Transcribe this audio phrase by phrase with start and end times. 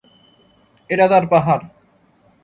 [0.89, 1.63] এটা তার পাহাড়।